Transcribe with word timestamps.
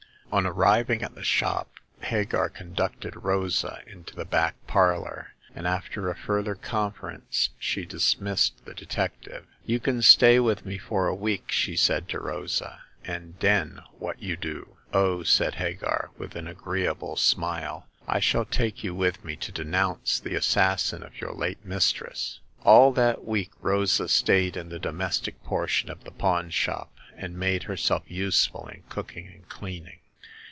On 0.33 0.45
arriving 0.45 1.03
at 1.03 1.13
the 1.13 1.25
shop 1.25 1.69
Hagar 2.03 2.47
conducted 2.47 3.17
Rosa 3.21 3.81
into 3.85 4.15
the 4.15 4.23
back 4.23 4.55
parlor; 4.65 5.33
and 5.53 5.67
after 5.67 6.09
a 6.09 6.15
further 6.15 6.55
confer 6.55 7.09
ence 7.09 7.49
she 7.59 7.85
dismissed 7.85 8.63
the 8.63 8.73
detective. 8.73 9.45
You 9.65 9.81
can 9.81 10.01
stay 10.01 10.39
with 10.39 10.65
me 10.65 10.77
for 10.77 11.07
a 11.07 11.13
week," 11.13 11.51
she 11.51 11.75
said 11.75 12.07
to 12.07 12.19
Rosa. 12.21 12.81
And 13.03 13.37
den 13.39 13.81
what 13.99 14.21
you 14.23 14.37
do?" 14.37 14.77
0h/' 14.93 15.27
said 15.27 15.55
Hagar, 15.55 16.11
with 16.17 16.37
an 16.37 16.47
agreeable 16.47 17.17
smile," 17.17 17.89
I 18.07 18.21
shall 18.21 18.45
take 18.45 18.85
you 18.85 18.95
with 18.95 19.25
me 19.25 19.35
to 19.35 19.51
denounce 19.51 20.17
the 20.17 20.35
assassin 20.35 21.03
of 21.03 21.19
your 21.19 21.33
late 21.33 21.65
mistress.*' 21.65 22.39
All 22.63 22.93
that 22.93 23.25
week 23.25 23.51
Rosa 23.59 24.07
stayed 24.07 24.55
in 24.55 24.69
the 24.69 24.79
domestic 24.79 25.43
portion 25.43 25.89
of 25.91 26.05
the 26.05 26.09
pawn 26.11 26.51
shop, 26.51 26.93
and 27.17 27.35
made 27.37 27.63
herself 27.63 28.03
use 28.07 28.45
ful 28.45 28.69
in 28.69 28.83
cooking 28.87 29.27
and 29.27 29.49
cleaning. 29.49 29.97